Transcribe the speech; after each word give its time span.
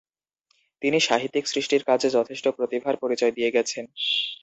তিনি 0.81 0.97
সাহিত্যিক 0.99 1.45
সৃষ্টির 1.47 1.83
কাজে 1.83 2.07
যথেষ্ট 2.09 2.45
প্রতিভার 2.57 2.95
পরিচয় 2.97 3.33
দিয়ে 3.37 3.53
গেছেন। 3.55 3.85